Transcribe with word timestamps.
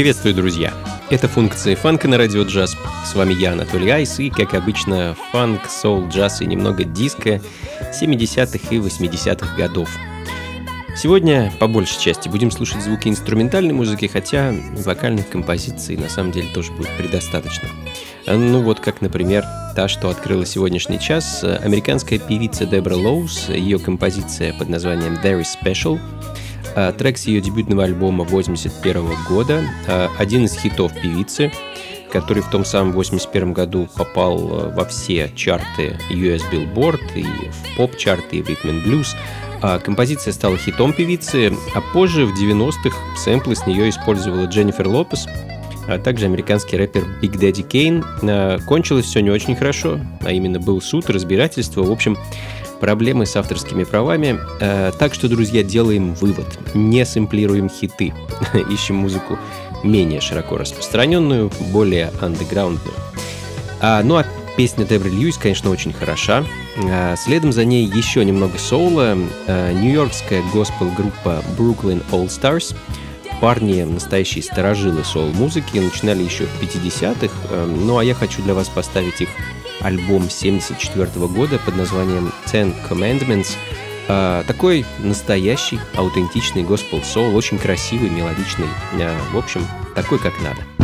Приветствую, 0.00 0.34
друзья! 0.34 0.72
Это 1.10 1.28
функция 1.28 1.76
фанка 1.76 2.08
на 2.08 2.16
радио 2.16 2.44
джаз. 2.44 2.74
С 3.04 3.14
вами 3.14 3.34
я, 3.34 3.52
Анатолий 3.52 3.90
Айс, 3.90 4.18
и, 4.18 4.30
как 4.30 4.54
обычно, 4.54 5.14
фанк, 5.30 5.68
соул, 5.68 6.08
джаз 6.08 6.40
и 6.40 6.46
немного 6.46 6.84
диска 6.84 7.38
70-х 7.92 8.74
и 8.74 8.78
80-х 8.78 9.56
годов. 9.56 9.90
Сегодня, 10.96 11.52
по 11.60 11.68
большей 11.68 12.00
части, 12.00 12.30
будем 12.30 12.50
слушать 12.50 12.80
звуки 12.80 13.08
инструментальной 13.08 13.74
музыки, 13.74 14.06
хотя 14.06 14.54
вокальных 14.72 15.28
композиций 15.28 15.98
на 15.98 16.08
самом 16.08 16.32
деле 16.32 16.48
тоже 16.54 16.72
будет 16.72 16.88
предостаточно. 16.96 17.68
Ну 18.26 18.62
вот 18.62 18.80
как, 18.80 19.02
например, 19.02 19.44
та, 19.76 19.86
что 19.86 20.08
открыла 20.08 20.46
сегодняшний 20.46 20.98
час, 20.98 21.44
американская 21.44 22.18
певица 22.18 22.64
Дебра 22.64 22.94
Лоус, 22.96 23.50
ее 23.50 23.78
композиция 23.78 24.54
под 24.54 24.70
названием 24.70 25.18
Very 25.22 25.44
Special– 25.44 26.00
трек 26.98 27.18
с 27.18 27.26
ее 27.26 27.40
дебютного 27.40 27.84
альбома 27.84 28.24
81 28.24 29.10
года, 29.28 29.62
а, 29.86 30.10
один 30.18 30.44
из 30.44 30.56
хитов 30.56 30.92
певицы, 31.00 31.52
который 32.12 32.42
в 32.42 32.50
том 32.50 32.64
самом 32.64 32.92
81 32.92 33.52
году 33.52 33.88
попал 33.96 34.38
а, 34.38 34.74
во 34.74 34.84
все 34.84 35.30
чарты 35.34 35.98
US 36.10 36.42
Billboard 36.52 37.00
и 37.14 37.24
в 37.24 37.76
поп-чарты 37.76 38.36
и 38.36 38.42
в 38.42 38.48
Rhythm 38.48 38.84
Blues. 38.84 39.08
Композиция 39.84 40.32
стала 40.32 40.56
хитом 40.56 40.94
певицы, 40.94 41.52
а 41.74 41.82
позже 41.92 42.24
в 42.24 42.32
90-х 42.32 42.96
сэмплы 43.18 43.54
с 43.54 43.66
нее 43.66 43.90
использовала 43.90 44.46
Дженнифер 44.46 44.88
Лопес, 44.88 45.26
а 45.86 45.98
также 45.98 46.24
американский 46.24 46.78
рэпер 46.78 47.04
Big 47.20 47.32
Daddy 47.32 47.66
Kane. 47.68 48.64
Кончилось 48.64 49.04
все 49.04 49.20
не 49.20 49.28
очень 49.28 49.54
хорошо, 49.54 50.00
а 50.22 50.32
именно 50.32 50.60
был 50.60 50.80
суд, 50.80 51.10
разбирательство. 51.10 51.82
В 51.82 51.90
общем, 51.90 52.16
проблемы 52.80 53.26
с 53.26 53.36
авторскими 53.36 53.84
правами. 53.84 54.40
Э, 54.60 54.92
так 54.98 55.14
что, 55.14 55.28
друзья, 55.28 55.62
делаем 55.62 56.14
вывод. 56.14 56.46
Не 56.74 57.04
сэмплируем 57.04 57.68
хиты. 57.68 58.12
Ищем 58.70 58.96
музыку 58.96 59.38
менее 59.84 60.20
широко 60.20 60.58
распространенную, 60.58 61.50
более 61.72 62.12
андеграундную. 62.20 62.96
А, 63.80 64.02
ну 64.02 64.16
а 64.16 64.26
песня 64.56 64.84
Дебри 64.84 65.10
Льюис, 65.10 65.38
конечно, 65.38 65.70
очень 65.70 65.92
хороша. 65.92 66.44
А, 66.84 67.16
следом 67.16 67.52
за 67.52 67.64
ней 67.64 67.84
еще 67.84 68.24
немного 68.24 68.58
соула. 68.58 69.16
А, 69.46 69.72
нью-йоркская 69.72 70.42
госпел-группа 70.52 71.42
Brooklyn 71.56 72.02
All 72.10 72.26
Stars. 72.26 72.76
Парни 73.40 73.82
настоящие 73.84 74.42
старожилы 74.42 75.02
соул-музыки, 75.02 75.78
начинали 75.78 76.22
еще 76.22 76.44
в 76.44 76.62
50-х. 76.62 77.32
А, 77.50 77.66
ну 77.66 77.98
а 77.98 78.04
я 78.04 78.14
хочу 78.14 78.42
для 78.42 78.54
вас 78.54 78.68
поставить 78.68 79.20
их 79.20 79.28
альбом 79.80 80.28
74 80.28 81.26
года 81.28 81.58
под 81.58 81.76
названием 81.76 82.32
Ten 82.46 82.74
Commandments. 82.88 83.56
А, 84.08 84.42
такой 84.44 84.84
настоящий, 84.98 85.78
аутентичный 85.94 86.62
госпел 86.62 87.02
соул, 87.02 87.36
очень 87.36 87.58
красивый, 87.58 88.10
мелодичный. 88.10 88.68
А, 88.94 89.18
в 89.32 89.38
общем, 89.38 89.66
такой 89.94 90.18
как 90.18 90.32
надо. 90.42 90.79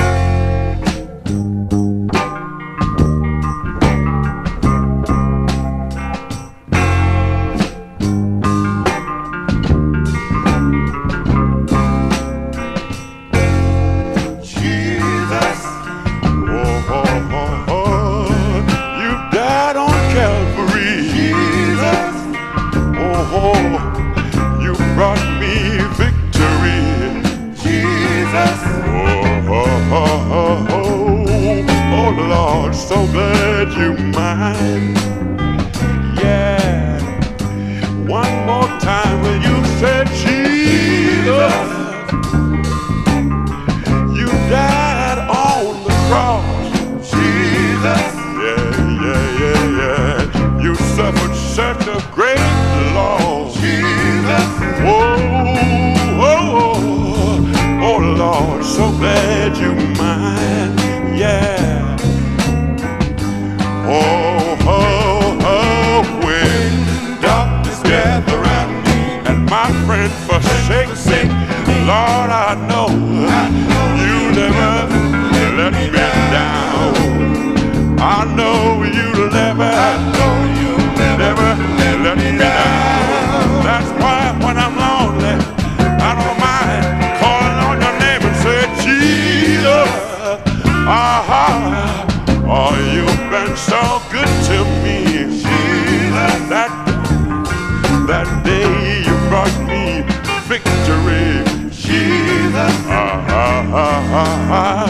Brought 99.36 99.60
me 99.68 100.00
victory. 100.48 101.44
Jesus. 101.70 102.74
Ah, 102.88 104.88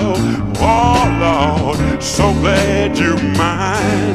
oh, 0.60 1.02
Lord, 1.25 1.78
so 2.00 2.32
glad 2.34 2.96
you're 2.96 3.20
mine. 3.37 4.14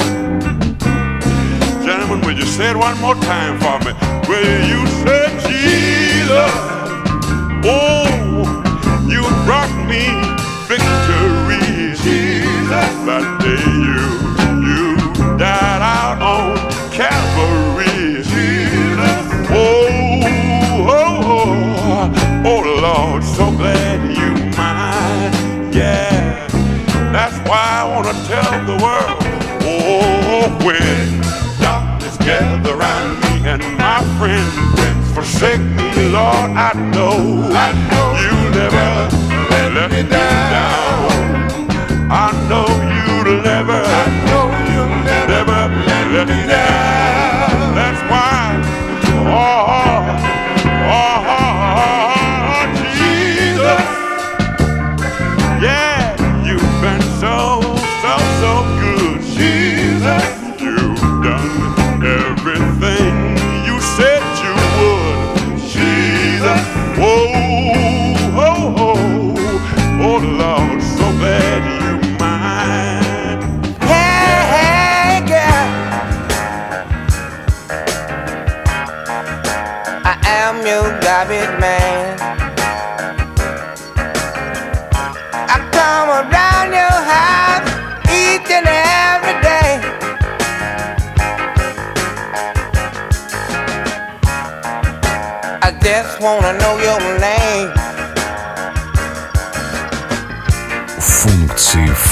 Gentlemen, 1.84 2.22
will 2.22 2.38
you 2.38 2.46
say 2.46 2.70
it 2.72 2.78
one 2.78 2.98
more 3.02 3.16
time 3.16 3.60
for 3.60 3.78
me? 3.86 3.92
Will 4.30 4.62
you 4.72 4.88
say 5.04 5.28
Jesus? 5.48 6.54
Oh, 7.66 8.11
my 34.22 34.28
friends 34.76 35.14
forsake 35.14 35.60
me, 35.60 36.10
Lord, 36.10 36.52
I 36.52 36.74
know, 36.94 37.50
I 37.54 37.72
know 37.74 37.91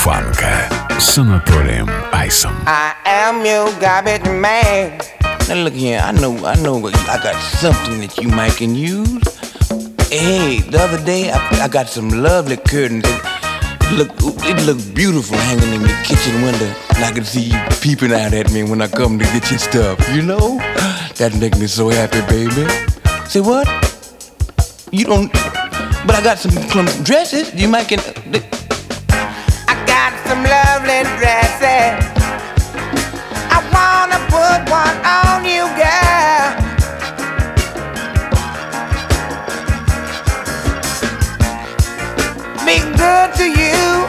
фанка 0.09 0.69
с 0.99 1.19
Анатолием 1.19 1.89
Айсом. 2.13 2.53
I 2.67 2.95
am 3.05 3.45
your 3.45 3.71
garbage 3.81 4.25
man. 4.31 4.99
Now 5.47 5.63
look 5.63 5.75
here, 5.75 6.01
I 6.03 6.13
know, 6.13 6.35
I 6.47 6.57
know, 6.57 6.79
I 6.87 7.19
got 7.23 7.37
something 7.61 8.01
that 8.01 8.17
you 8.17 8.29
might 8.29 8.57
can 8.57 8.75
use. 8.75 9.23
Hey, 10.11 10.61
the 10.61 10.81
other 10.81 11.05
day 11.05 11.31
I, 11.31 11.65
I 11.65 11.69
got 11.69 11.89
some 11.89 12.09
lovely 12.09 12.57
curtains. 12.57 13.05
It 13.07 13.99
look, 13.99 14.11
it 14.45 14.65
look 14.65 14.79
beautiful 14.95 15.37
hanging 15.37 15.75
in 15.75 15.83
the 15.83 15.95
kitchen 16.05 16.41
window, 16.43 16.73
and 16.97 17.05
I 17.05 17.13
can 17.13 17.25
see 17.25 17.43
you 17.43 17.59
peeping 17.83 18.13
out 18.13 18.33
at 18.33 18.51
me 18.53 18.63
when 18.63 18.81
I 18.81 18.89
come 18.89 19.19
to 19.19 19.25
get 19.27 19.51
your 19.51 19.59
stuff. 19.59 19.99
You 20.15 20.23
know, 20.23 20.57
that 21.19 21.37
make 21.39 21.59
me 21.59 21.67
so 21.67 21.91
happy, 21.91 22.23
baby. 22.23 22.67
Say 23.29 23.41
what? 23.41 23.69
You 24.91 25.05
don't, 25.05 25.31
but 26.07 26.15
I 26.15 26.23
got 26.23 26.39
some, 26.39 26.53
some 26.71 26.87
dresses. 27.05 27.53
You 27.55 27.69
might 27.69 27.89
can. 27.89 28.01
Some 30.30 30.44
lovely 30.44 31.02
dresses. 31.18 32.06
I 33.50 33.58
wanna 33.74 34.20
put 34.30 34.60
one 34.70 34.98
on 35.04 35.44
you, 35.44 35.66
girl. 35.74 36.46
Be 42.64 42.78
good 42.96 43.30
to 43.40 43.46
you. 43.50 44.06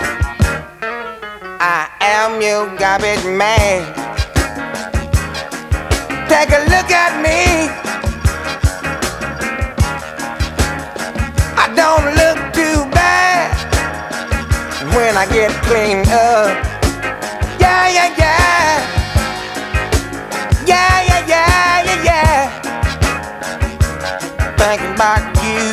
I 1.59 1.89
am 2.03 2.43
your 2.43 2.67
garbage 2.77 3.25
man. 3.25 3.81
Take 6.29 6.51
a 6.51 6.61
look 6.69 6.91
at 7.05 7.13
me. 7.25 7.41
I 11.57 11.67
don't 11.75 12.07
look 12.21 12.40
when 14.95 15.17
I 15.17 15.27
get 15.27 15.51
cleaned 15.65 16.09
up. 16.09 16.49
Yeah, 17.61 17.89
yeah, 17.89 18.15
yeah. 18.19 18.87
Yeah, 20.67 21.03
yeah, 21.09 21.27
yeah, 21.27 21.85
yeah, 21.89 22.05
yeah. 22.09 22.39
Thinking 24.57 24.95
about 24.95 25.23
you. 25.45 25.65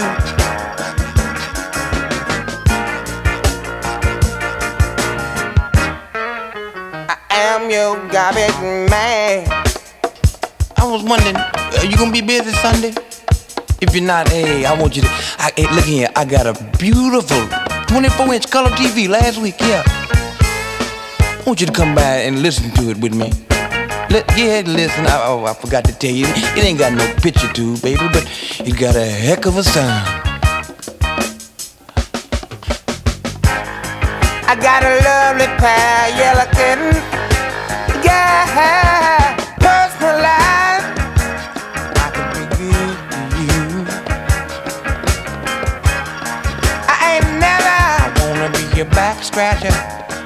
I 7.09 7.17
am 7.31 7.69
your 7.69 7.95
garbage 8.09 8.59
man. 8.89 9.47
I 10.77 10.83
was 10.85 11.03
wondering, 11.03 11.35
are 11.35 11.85
you 11.85 11.97
gonna 11.97 12.11
be 12.11 12.21
busy 12.21 12.51
Sunday? 12.53 12.93
If 13.79 13.93
you're 13.95 14.03
not, 14.03 14.29
hey, 14.29 14.65
I 14.65 14.73
want 14.79 14.95
you 14.95 15.03
to. 15.03 15.09
I, 15.37 15.51
hey, 15.55 15.67
look 15.73 15.85
here, 15.85 16.09
I 16.15 16.25
got 16.25 16.47
a 16.47 16.53
beautiful 16.77 17.66
24 17.87 18.33
inch 18.33 18.49
color 18.49 18.69
TV 18.71 19.07
last 19.07 19.39
week, 19.41 19.55
yeah. 19.61 19.81
I 19.85 21.43
want 21.45 21.61
you 21.61 21.67
to 21.67 21.73
come 21.73 21.95
by 21.95 22.01
and 22.27 22.41
listen 22.41 22.69
to 22.71 22.89
it 22.89 22.97
with 22.97 23.13
me. 23.15 23.31
Let, 24.09 24.25
yeah, 24.37 24.61
listen. 24.65 25.05
I, 25.05 25.21
oh, 25.23 25.45
I 25.45 25.53
forgot 25.53 25.85
to 25.85 25.93
tell 25.93 26.11
you, 26.11 26.25
it 26.27 26.63
ain't 26.63 26.79
got 26.79 26.93
no 26.93 27.05
picture 27.21 27.51
tube, 27.53 27.81
baby, 27.81 28.07
but 28.11 28.25
it 28.59 28.77
got 28.77 28.95
a 28.95 29.05
heck 29.05 29.45
of 29.45 29.57
a 29.57 29.63
sound. 29.63 30.05
I 34.49 34.55
got 34.61 34.83
a 34.83 34.93
lovely 35.07 35.45
of 35.45 36.17
yellow 36.17 36.47
kittens. 36.51 36.97
Yeah, 38.05 39.06
your 48.77 48.85
back, 48.91 49.23
scratcher. 49.23 50.16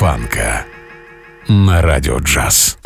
Фанка 0.00 0.64
на 1.46 1.82
радио 1.82 2.16
джаз. 2.20 2.78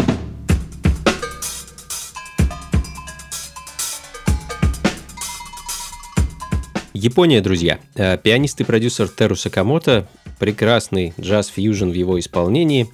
Япония, 6.93 7.41
друзья. 7.41 7.79
Э, 7.95 8.19
пианист 8.19 8.61
и 8.63 8.65
продюсер 8.65 9.09
Теру 9.09 9.37
Сакамото. 9.37 10.09
Прекрасный 10.41 11.15
джаз-фьюжн 11.21 11.91
в 11.91 11.95
его 11.95 12.19
исполнении. 12.19 12.91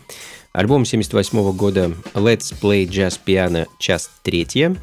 Альбом 0.52 0.84
78 0.84 1.52
года 1.56 1.90
Let's 2.12 2.54
Play 2.60 2.86
Jazz 2.86 3.18
Piano, 3.24 3.68
часть 3.78 4.10
третья. 4.22 4.76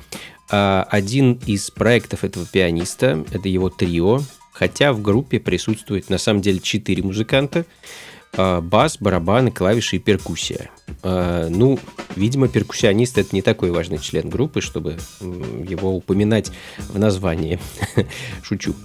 А, 0.49 0.87
один 0.89 1.33
из 1.45 1.69
проектов 1.69 2.23
этого 2.23 2.47
пианиста, 2.47 3.23
это 3.31 3.47
его 3.47 3.69
трио, 3.69 4.21
хотя 4.51 4.93
в 4.93 5.03
группе 5.03 5.39
присутствует 5.39 6.09
на 6.09 6.17
самом 6.17 6.41
деле 6.41 6.59
четыре 6.59 7.03
музыканта. 7.03 7.67
А, 8.33 8.61
бас, 8.61 8.97
барабаны, 8.99 9.51
клавиши 9.51 9.97
и 9.97 9.99
перкуссия. 9.99 10.69
А, 11.03 11.47
ну, 11.49 11.79
видимо, 12.15 12.47
перкуссионист 12.47 13.17
это 13.17 13.35
не 13.35 13.41
такой 13.41 13.71
важный 13.71 13.97
член 13.97 14.29
группы, 14.29 14.61
чтобы 14.61 14.97
его 15.21 15.95
упоминать 15.95 16.51
в 16.77 16.99
названии. 16.99 17.59
Шучу. 18.43 18.75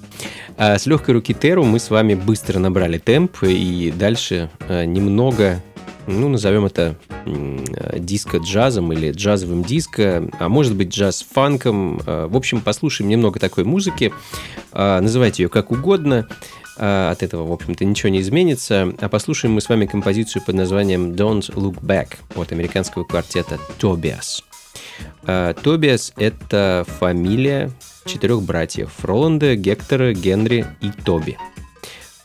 А 0.56 0.78
с 0.78 0.86
легкой 0.86 1.14
руки 1.14 1.34
Теру 1.34 1.64
мы 1.64 1.78
с 1.78 1.90
вами 1.90 2.14
быстро 2.14 2.58
набрали 2.58 2.98
темп 2.98 3.42
и 3.42 3.92
дальше 3.96 4.50
немного 4.68 5.62
ну, 6.06 6.28
назовем 6.28 6.66
это 6.66 6.96
диско-джазом 7.24 8.92
или 8.92 9.12
джазовым 9.12 9.62
диско, 9.62 10.28
а 10.40 10.48
может 10.48 10.74
быть 10.74 10.88
джаз-фанком. 10.88 11.98
В 11.98 12.36
общем, 12.36 12.60
послушаем 12.60 13.08
немного 13.08 13.38
такой 13.38 13.62
музыки. 13.62 14.12
Называйте 14.72 15.44
ее 15.44 15.48
как 15.48 15.70
угодно. 15.70 16.28
А, 16.78 17.10
от 17.10 17.22
этого, 17.22 17.46
в 17.46 17.52
общем-то, 17.52 17.84
ничего 17.84 18.08
не 18.10 18.20
изменится. 18.20 18.92
А 18.98 19.08
послушаем 19.08 19.54
мы 19.54 19.60
с 19.60 19.68
вами 19.68 19.86
композицию 19.86 20.42
под 20.44 20.54
названием 20.54 21.12
Don't 21.12 21.52
Look 21.54 21.80
Back 21.80 22.16
от 22.34 22.52
американского 22.52 23.04
квартета 23.04 23.58
Tobias. 23.78 24.42
Тобиас— 25.62 26.12
это 26.16 26.84
фамилия 26.98 27.70
четырех 28.04 28.42
братьев— 28.42 28.90
Роланда, 29.02 29.54
Гектора, 29.56 30.12
Генри 30.12 30.66
и 30.80 30.90
Тоби. 30.90 31.38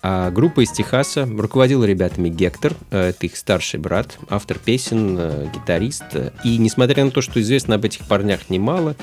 А 0.09 0.31
группа 0.31 0.61
из 0.61 0.71
Техаса 0.71 1.25
руководил 1.25 1.83
ребятами 1.83 2.29
Гектор, 2.29 2.73
а, 2.91 3.09
это 3.09 3.25
их 3.25 3.35
старший 3.35 3.77
брат, 3.77 4.17
автор 4.29 4.57
песен, 4.57 5.49
гитарист. 5.51 6.05
И 6.45 6.57
несмотря 6.57 7.03
на 7.03 7.11
то, 7.11 7.19
что 7.19 7.41
известно 7.41 7.75
об 7.75 7.83
этих 7.83 8.07
парнях 8.07 8.49
немало, 8.49 8.95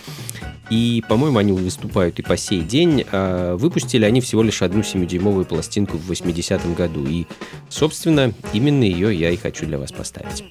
и, 0.71 1.05
по-моему, 1.07 1.37
они 1.37 1.53
выступают 1.53 2.19
и 2.21 2.23
по 2.23 2.39
сей 2.39 2.63
день. 2.63 3.05
А 3.13 3.55
выпустили 3.55 4.07
они 4.07 4.23
всего 4.23 4.43
лишь 4.43 4.63
одну 4.63 4.81
7-дюймовую 4.81 5.45
пластинку 5.45 5.99
в 5.99 6.11
80-м 6.11 6.73
году. 6.73 7.05
И, 7.07 7.27
собственно, 7.69 8.33
именно 8.55 8.85
ее 8.85 9.15
я 9.15 9.29
и 9.29 9.37
хочу 9.37 9.67
для 9.67 9.77
вас 9.77 9.93
поставить. 9.93 10.43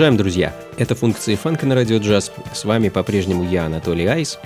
Продолжаем, 0.00 0.16
друзья. 0.16 0.54
Это 0.78 0.94
функции 0.94 1.34
фанка 1.34 1.66
на 1.66 1.74
радио 1.74 1.98
джаз. 1.98 2.32
С 2.54 2.64
вами 2.64 2.88
по-прежнему 2.88 3.44
я, 3.44 3.66
Анатолий 3.66 4.06
Айс. 4.06 4.38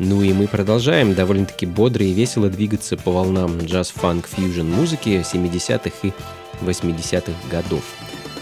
Ну 0.00 0.24
и 0.24 0.32
мы 0.32 0.48
продолжаем 0.48 1.14
довольно-таки 1.14 1.66
бодро 1.66 2.04
и 2.04 2.12
весело 2.12 2.48
двигаться 2.48 2.96
по 2.96 3.12
волнам 3.12 3.58
джаз-фанк-фьюжн 3.58 4.64
музыки 4.64 5.22
70-х 5.24 5.92
и 6.02 6.12
80-х 6.62 7.32
годов. 7.48 7.84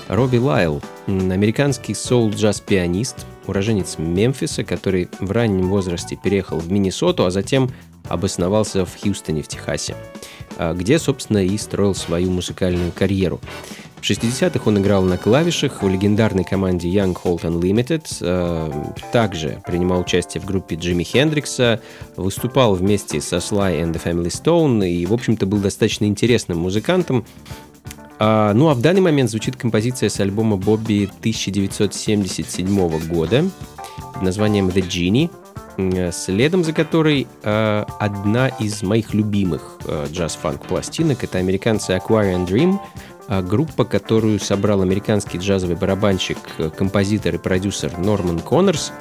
Робби 0.09 0.38
Лайл– 0.38 0.81
американский 1.07 1.92
соул-джаз-пианист, 1.92 3.27
уроженец 3.47 3.99
Мемфиса, 3.99 4.64
который 4.64 5.11
в 5.21 5.31
раннем 5.33 5.69
возрасте 5.69 6.16
переехал 6.16 6.59
в 6.59 6.73
Миннесоту, 6.73 7.27
а 7.27 7.31
затем 7.31 7.71
обосновался 8.09 8.87
в 8.87 8.99
Хьюстоне 8.99 9.42
в 9.42 9.49
Техасе, 9.49 9.95
а, 10.57 10.73
где, 10.73 10.99
собственно, 10.99 11.45
и 11.45 11.59
строил 11.59 11.95
свою 11.95 12.31
музыкальную 12.31 12.92
карьеру. 12.92 13.42
В 14.07 14.09
60-х 14.09 14.61
он 14.66 14.79
играл 14.79 15.03
на 15.03 15.19
клавишах 15.19 15.83
в 15.83 15.88
легендарной 15.88 16.45
команде 16.45 16.88
Young 16.88 17.16
Holt 17.25 17.40
Unlimited, 17.40 18.07
э, 18.21 18.92
также 19.11 19.61
принимал 19.66 20.03
участие 20.03 20.40
в 20.40 20.45
группе 20.45 20.77
Джимми 20.77 21.03
Хендрикса, 21.03 21.81
выступал 22.14 22.77
вместе 22.77 23.21
со 23.21 23.38
Sly 23.38 23.83
and 23.83 23.92
the 23.92 24.01
Family 24.01 24.29
Stone 24.29 24.88
и, 24.88 25.05
в 25.07 25.12
общем-то, 25.12 25.45
был 25.47 25.59
достаточно 25.59 26.05
интересным 26.05 26.59
музыкантом. 26.59 27.27
А, 28.21 28.55
ну 28.55 28.69
а 28.69 28.75
в 28.75 28.81
данный 28.81 29.01
момент 29.01 29.29
звучит 29.29 29.57
композиция 29.57 30.09
с 30.09 30.21
альбома 30.21 30.57
Бобби 30.57 31.11
1977 31.19 33.09
года 33.09 33.45
под 34.14 34.23
названием 34.23 34.69
The 34.69 34.87
Genie, 34.87 36.12
следом 36.12 36.62
за 36.62 36.73
которой 36.73 37.27
э, 37.42 37.85
одна 37.99 38.49
из 38.49 38.85
моих 38.85 39.14
любимых 39.14 39.79
э, 39.85 40.07
джаз-фанк 40.12 40.62
пластинок. 40.62 41.25
Это 41.25 41.38
американцы 41.38 41.92
Aquarian 41.92 42.47
Dream, 42.47 42.79
группа, 43.28 43.84
которую 43.84 44.40
собрал 44.40 44.82
американский 44.82 45.38
джазовый 45.38 45.76
барабанщик, 45.76 46.38
э, 46.58 46.70
композитор 46.70 47.34
и 47.34 47.38
продюсер 47.38 47.98
Норман 47.98 48.40
Коннорс. 48.40 48.92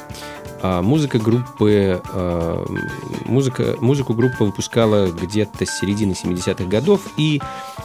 А 0.62 0.82
музыка 0.82 1.20
группы, 1.20 2.02
а, 2.12 2.66
музыка, 3.26 3.76
музыку 3.82 4.16
группа 4.16 4.46
выпускала 4.46 5.12
где-то 5.12 5.64
с 5.64 5.80
середины 5.80 6.16
70-х 6.16 6.68
годов, 6.68 7.02
и 7.18 7.40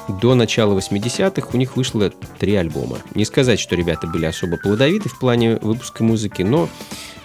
до 0.09 0.35
начала 0.35 0.75
80-х 0.75 1.49
у 1.53 1.57
них 1.59 1.77
вышло 1.77 2.11
три 2.39 2.55
альбома. 2.55 2.99
Не 3.15 3.27
сказать, 3.27 3.61
что 3.61 3.77
ребята 3.77 4.07
были 4.07 4.25
особо 4.25 4.57
плодовиты 4.57 5.11
в 5.11 5.19
плане 5.19 5.57
выпуска 5.57 6.03
музыки, 6.03 6.41
но 6.41 6.71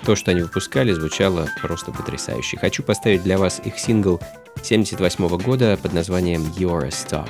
то, 0.04 0.16
что 0.18 0.32
они 0.32 0.42
выпускали, 0.42 0.92
звучало 0.92 1.48
просто 1.62 1.92
потрясающе. 1.92 2.58
Хочу 2.58 2.84
поставить 2.84 3.24
для 3.24 3.38
вас 3.38 3.62
их 3.64 3.80
сингл 3.80 4.20
78 4.62 5.26
-го 5.26 5.42
года 5.42 5.80
под 5.82 5.94
названием 5.94 6.42
«You're 6.58 6.86
a 6.86 6.90
Star». 6.90 7.30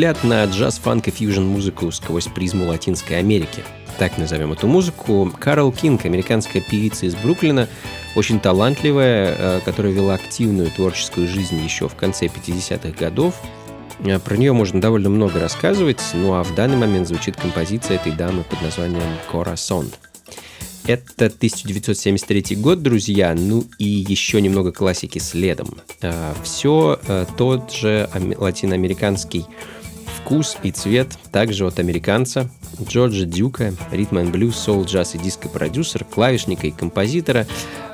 Взгляд 0.00 0.24
на 0.24 0.42
джаз, 0.46 0.78
фанк 0.78 1.08
и 1.08 1.10
фьюжн 1.10 1.42
музыку 1.42 1.92
сквозь 1.92 2.24
призму 2.24 2.64
Латинской 2.64 3.18
Америки. 3.18 3.62
Так 3.98 4.16
назовем 4.16 4.50
эту 4.50 4.66
музыку. 4.66 5.30
Карл 5.38 5.70
Кинг, 5.72 6.06
американская 6.06 6.62
певица 6.62 7.04
из 7.04 7.14
Бруклина, 7.14 7.68
очень 8.14 8.40
талантливая, 8.40 9.36
э, 9.38 9.60
которая 9.62 9.92
вела 9.92 10.14
активную 10.14 10.70
творческую 10.70 11.28
жизнь 11.28 11.62
еще 11.62 11.86
в 11.86 11.96
конце 11.96 12.28
50-х 12.28 12.98
годов. 12.98 13.34
Э, 13.98 14.18
про 14.18 14.38
нее 14.38 14.54
можно 14.54 14.80
довольно 14.80 15.10
много 15.10 15.38
рассказывать, 15.38 16.00
ну 16.14 16.32
а 16.32 16.44
в 16.44 16.54
данный 16.54 16.78
момент 16.78 17.06
звучит 17.06 17.36
композиция 17.36 17.96
этой 17.96 18.12
дамы 18.12 18.42
под 18.44 18.62
названием 18.62 19.02
«Corazon». 19.30 19.92
Это 20.86 21.26
1973 21.26 22.56
год, 22.56 22.82
друзья, 22.82 23.34
ну 23.38 23.66
и 23.76 23.84
еще 23.84 24.40
немного 24.40 24.72
классики 24.72 25.18
следом. 25.18 25.76
Э, 26.00 26.32
Все 26.42 26.98
тот 27.36 27.70
же 27.70 28.08
латиноамериканский 28.14 29.44
вкус 30.30 30.56
и 30.62 30.70
цвет 30.70 31.08
также 31.32 31.66
от 31.66 31.80
американца 31.80 32.48
Джорджа 32.80 33.24
Дюка, 33.24 33.74
ритм 33.90 34.30
блюз, 34.30 34.56
соул, 34.56 34.84
джаз 34.84 35.16
и 35.16 35.18
диско-продюсер, 35.18 36.04
клавишника 36.04 36.68
и 36.68 36.70
композитора. 36.70 37.48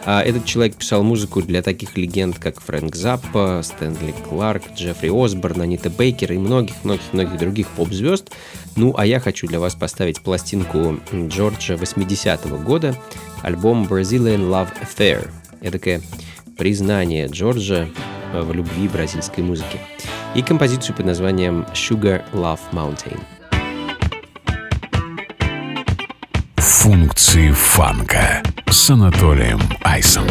А 0.05 0.22
этот 0.22 0.44
человек 0.44 0.77
писал 0.77 1.03
музыку 1.03 1.40
для 1.40 1.62
таких 1.62 1.96
легенд, 1.96 2.38
как 2.38 2.61
Фрэнк 2.61 2.94
Заппа, 2.94 3.62
Стэнли 3.64 4.14
Кларк, 4.29 4.62
Джеффри 4.77 5.09
Осборн, 5.09 5.62
Анита 5.62 5.88
Бейкер 5.88 6.35
и 6.35 6.38
многих-многих-многих 6.38 7.38
других 7.38 7.68
поп-звезд. 7.68 8.31
Ну, 8.77 8.94
а 8.99 9.07
я 9.07 9.18
хочу 9.18 9.46
для 9.46 9.59
вас 9.59 9.75
поставить 9.75 10.20
пластинку 10.20 11.01
Джорджа 11.14 11.75
80-го 11.75 12.59
года, 12.59 12.94
альбом 13.40 13.87
Brazilian 13.87 14.46
Love 14.51 14.75
Affair. 14.83 15.31
Эдакое 15.62 16.03
признание 16.59 17.29
Джорджа 17.29 17.88
в 18.35 18.53
любви 18.53 18.88
бразильской 18.88 19.42
музыки. 19.42 19.81
И 20.37 20.42
композицию 20.42 20.94
под 20.94 21.07
названием 21.07 21.64
Sugar 21.72 22.22
Love 22.35 22.61
Mountain. 22.70 23.18
Функции 26.57 27.51
фанка 27.53 28.42
с 28.68 28.90
Анатолием 28.90 29.61
Айсом. 29.83 30.27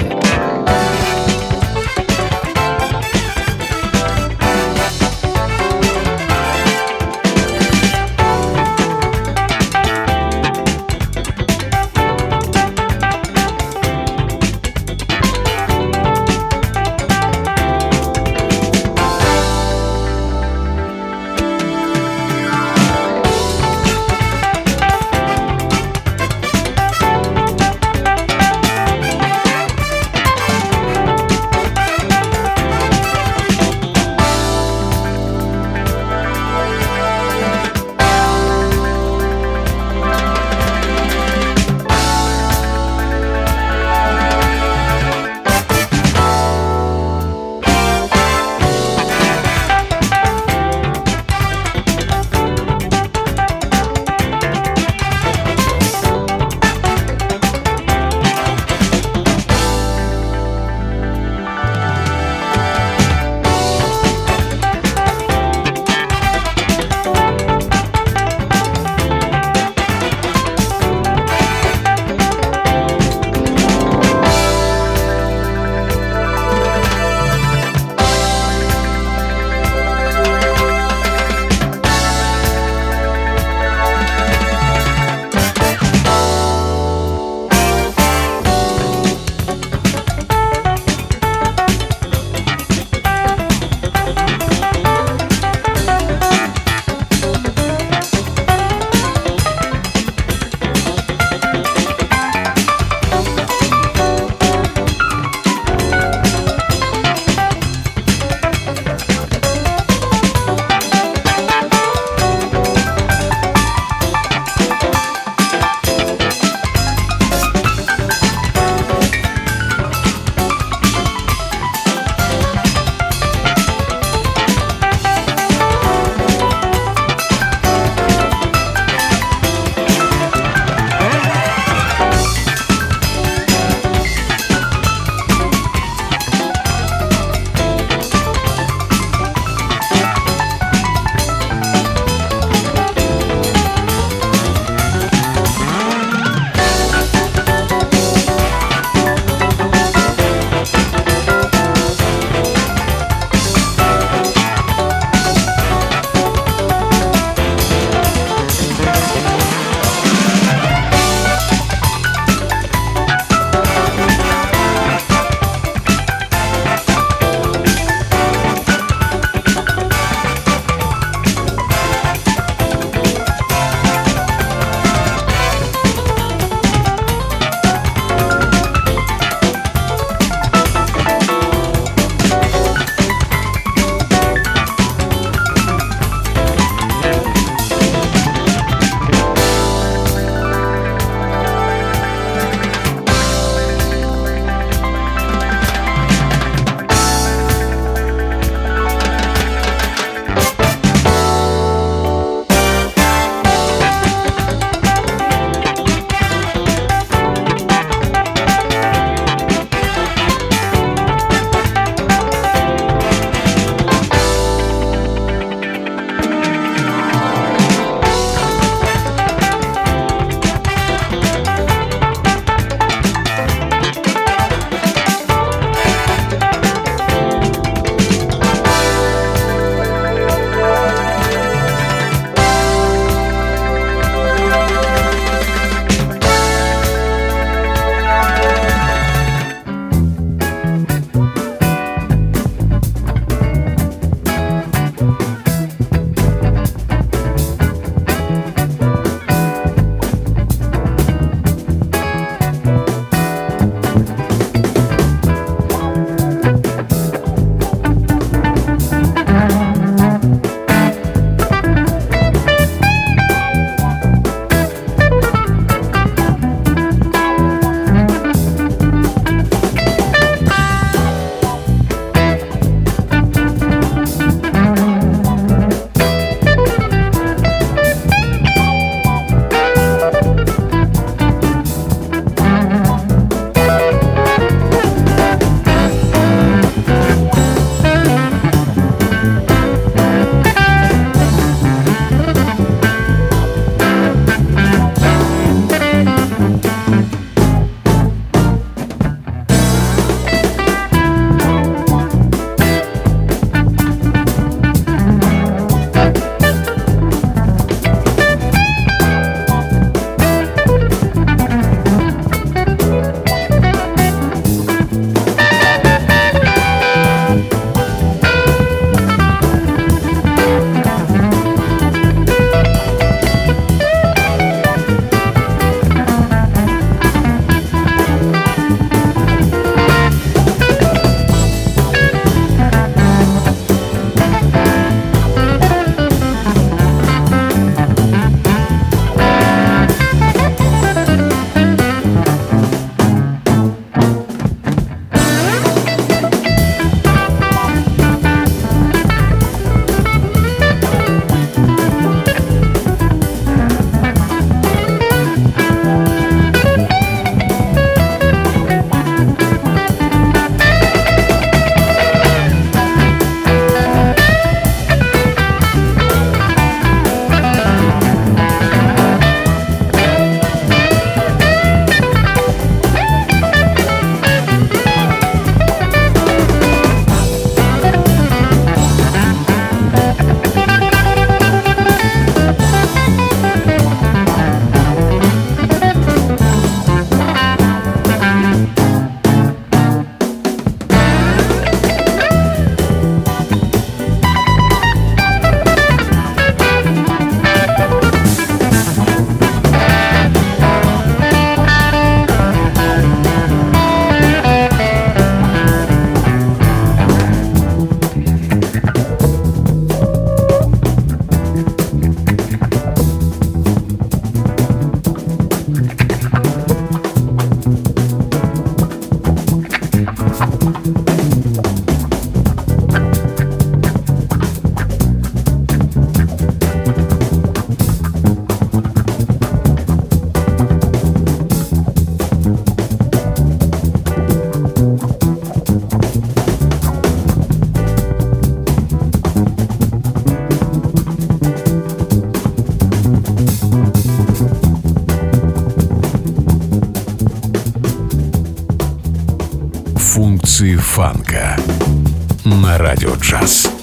Радио 452.96 453.14
джаз. 453.16 453.74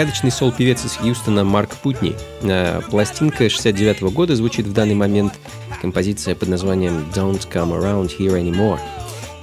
Загадочный 0.00 0.30
сол-певец 0.30 0.82
из 0.86 0.92
Хьюстона 0.92 1.44
Марк 1.44 1.76
Путни. 1.76 2.16
Э, 2.40 2.80
пластинка 2.88 3.50
69 3.50 4.00
-го 4.00 4.10
года 4.10 4.34
звучит 4.34 4.66
в 4.66 4.72
данный 4.72 4.94
момент 4.94 5.34
композиция 5.82 6.34
под 6.34 6.48
названием 6.48 7.04
«Don't 7.14 7.46
Come 7.52 7.78
Around 7.78 8.16
Here 8.18 8.42
Anymore». 8.42 8.78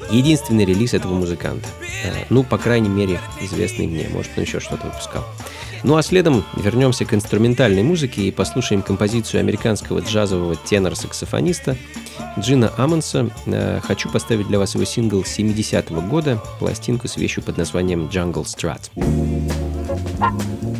Единственный 0.09 0.65
релиз 0.65 0.95
этого 0.95 1.13
музыканта. 1.13 1.67
Э, 2.03 2.25
ну, 2.31 2.43
по 2.43 2.57
крайней 2.57 2.89
мере, 2.89 3.19
известный 3.39 3.85
мне. 3.85 4.09
Может, 4.11 4.31
он 4.35 4.45
еще 4.45 4.59
что-то 4.59 4.87
выпускал. 4.87 5.25
Ну 5.83 5.95
а 5.95 6.01
следом 6.01 6.43
вернемся 6.55 7.05
к 7.05 7.13
инструментальной 7.13 7.83
музыке 7.83 8.23
и 8.23 8.31
послушаем 8.31 8.81
композицию 8.81 9.41
американского 9.41 9.99
джазового 9.99 10.55
тенор-саксофониста 10.55 11.77
Джина 12.39 12.73
Амонса. 12.77 13.29
Э, 13.45 13.79
хочу 13.83 14.09
поставить 14.09 14.47
для 14.47 14.57
вас 14.57 14.73
его 14.73 14.85
сингл 14.85 15.21
70-го 15.21 16.01
года, 16.01 16.41
пластинку 16.57 17.07
с 17.07 17.15
вещью 17.15 17.43
под 17.43 17.57
названием 17.57 18.07
«Jungle 18.07 18.45
Strut». 18.45 18.89
Bye. 20.19 20.76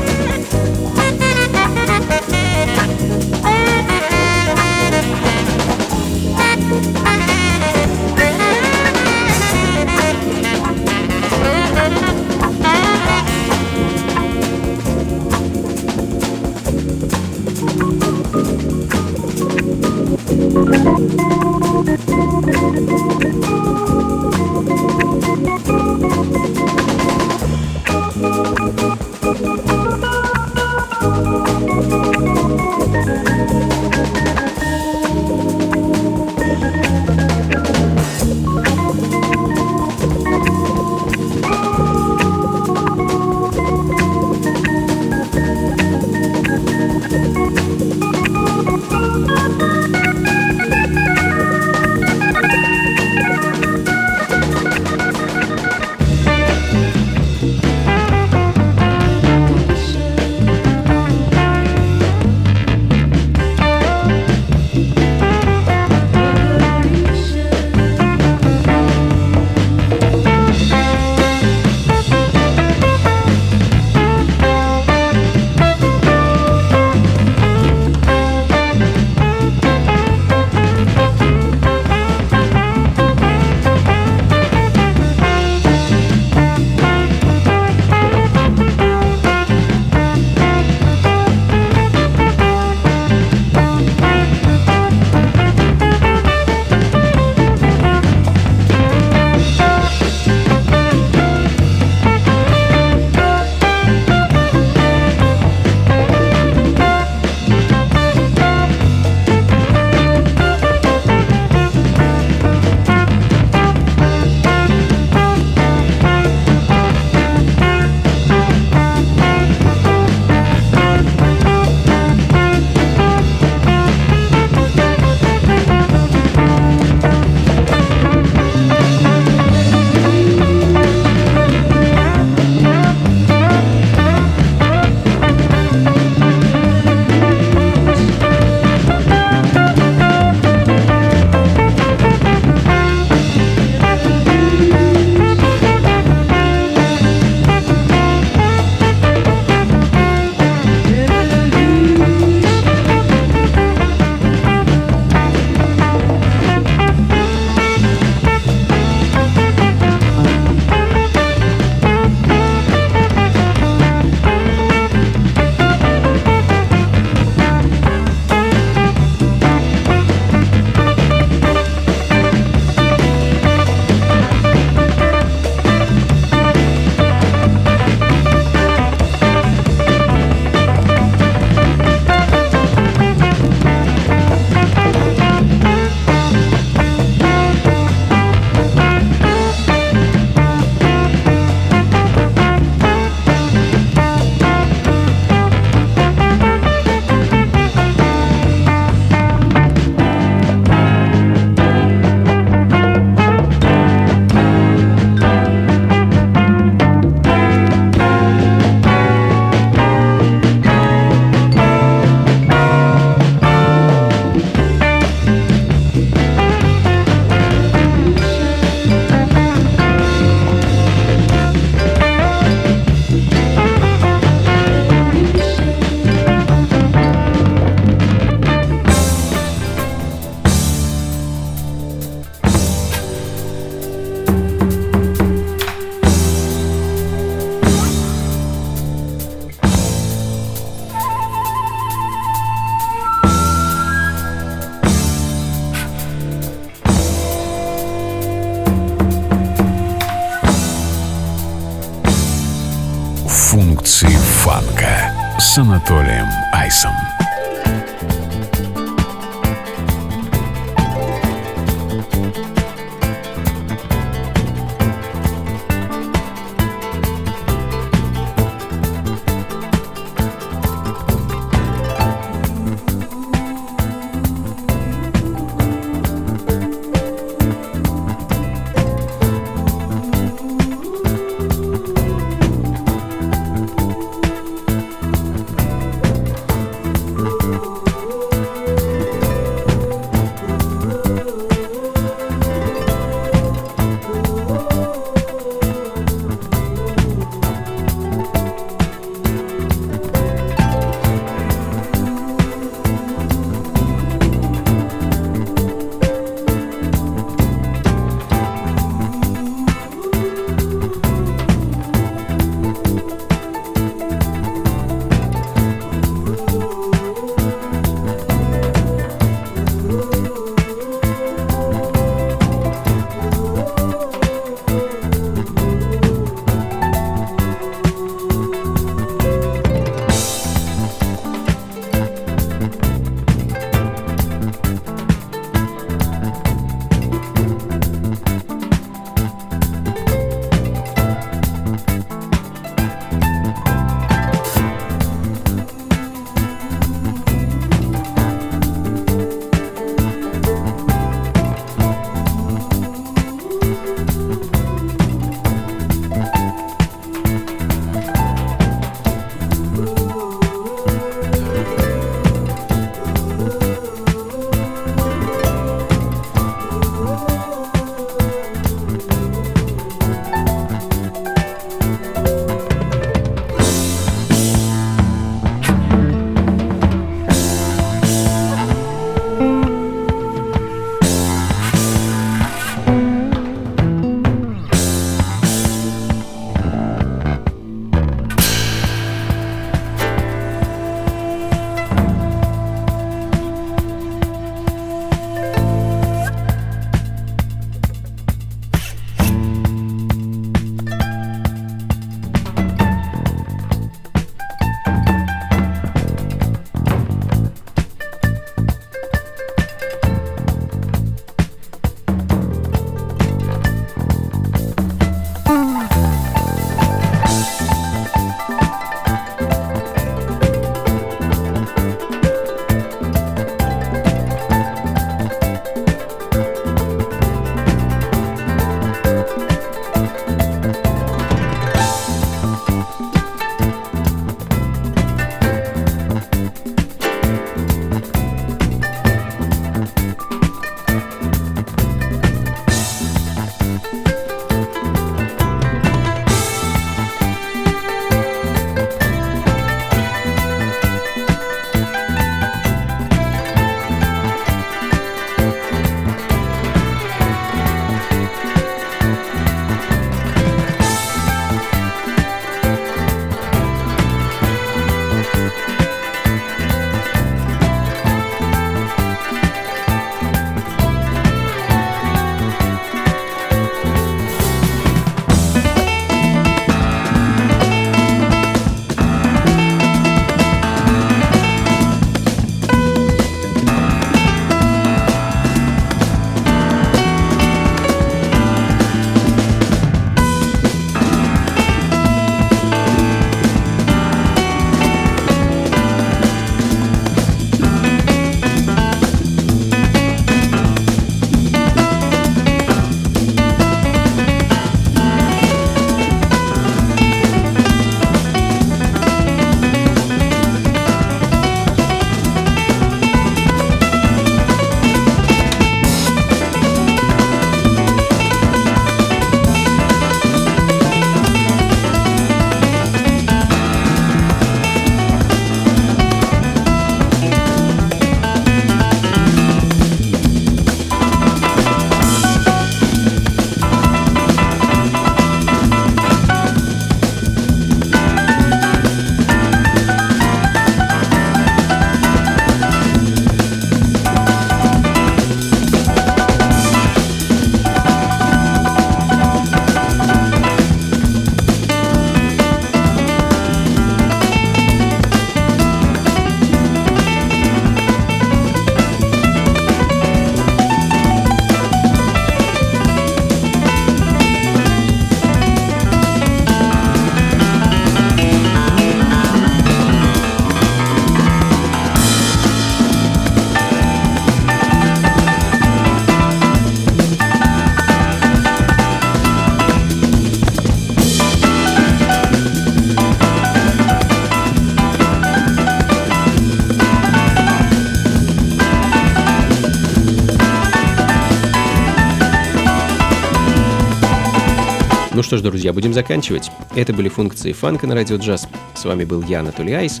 Что 595.34 595.38
ж, 595.38 595.42
друзья, 595.42 595.72
будем 595.72 595.92
заканчивать. 595.92 596.52
Это 596.76 596.92
были 596.92 597.08
функции 597.08 597.50
фанка 597.50 597.88
на 597.88 597.96
радио 597.96 598.18
джаз. 598.18 598.46
С 598.76 598.84
вами 598.84 599.02
был 599.02 599.20
я, 599.24 599.40
Анатолий 599.40 599.72
Айс. 599.72 600.00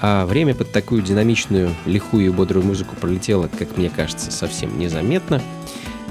А 0.00 0.26
время 0.26 0.56
под 0.56 0.72
такую 0.72 1.02
динамичную, 1.02 1.72
лихую 1.86 2.26
и 2.26 2.30
бодрую 2.30 2.66
музыку 2.66 2.96
пролетело, 2.96 3.48
как 3.56 3.76
мне 3.76 3.90
кажется, 3.90 4.32
совсем 4.32 4.76
незаметно. 4.80 5.40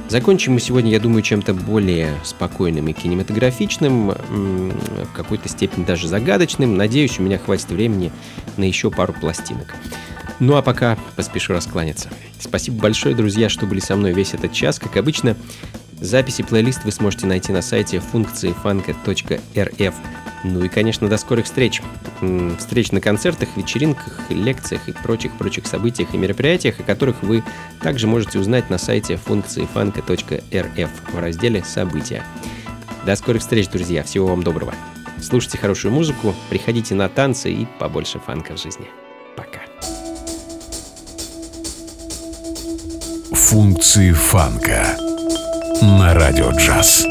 Закончим 0.07 0.53
мы 0.53 0.61
сегодня, 0.61 0.89
я 0.89 1.01
думаю, 1.01 1.21
чем-то 1.21 1.53
более 1.53 2.15
спокойным 2.23 2.87
и 2.87 2.93
кинематографичным, 2.93 4.11
в 4.11 5.13
какой-то 5.13 5.49
степени 5.49 5.83
даже 5.83 6.07
загадочным. 6.07 6.77
Надеюсь, 6.77 7.19
у 7.19 7.23
меня 7.23 7.39
хватит 7.39 7.71
времени 7.71 8.09
на 8.55 8.63
еще 8.63 8.89
пару 8.89 9.11
пластинок. 9.11 9.75
Ну 10.39 10.55
а 10.55 10.61
пока 10.61 10.97
поспешу 11.17 11.51
раскланяться. 11.51 12.09
Спасибо 12.39 12.81
большое, 12.81 13.15
друзья, 13.15 13.49
что 13.49 13.65
были 13.65 13.81
со 13.81 13.97
мной 13.97 14.13
весь 14.13 14.33
этот 14.33 14.53
час. 14.53 14.79
Как 14.79 14.95
обычно, 14.95 15.35
записи 16.01 16.43
плейлист 16.43 16.83
вы 16.83 16.91
сможете 16.91 17.27
найти 17.27 17.53
на 17.53 17.61
сайте 17.61 17.99
функции 17.99 18.51
фанка.рф. 18.51 19.93
Ну 20.43 20.63
и, 20.63 20.67
конечно, 20.67 21.07
до 21.07 21.17
скорых 21.17 21.45
встреч. 21.45 21.81
Встреч 22.57 22.91
на 22.91 22.99
концертах, 22.99 23.49
вечеринках, 23.55 24.19
лекциях 24.29 24.89
и 24.89 24.91
прочих-прочих 24.91 25.67
событиях 25.67 26.13
и 26.13 26.17
мероприятиях, 26.17 26.79
о 26.79 26.83
которых 26.83 27.21
вы 27.21 27.43
также 27.79 28.07
можете 28.07 28.39
узнать 28.39 28.69
на 28.69 28.77
сайте 28.77 29.17
функции 29.17 29.67
фанка.рф 29.71 30.89
в 31.13 31.19
разделе 31.19 31.63
«События». 31.63 32.23
До 33.05 33.15
скорых 33.15 33.41
встреч, 33.41 33.67
друзья. 33.67 34.03
Всего 34.03 34.27
вам 34.27 34.43
доброго. 34.43 34.73
Слушайте 35.21 35.59
хорошую 35.59 35.93
музыку, 35.93 36.33
приходите 36.49 36.95
на 36.95 37.07
танцы 37.07 37.51
и 37.51 37.67
побольше 37.79 38.19
фанка 38.19 38.55
в 38.55 38.61
жизни. 38.61 38.87
Пока. 39.35 39.61
Функции 43.31 44.11
фанка 44.11 44.97
на 45.81 46.13
радио 46.13 46.51
джаз. 46.51 47.07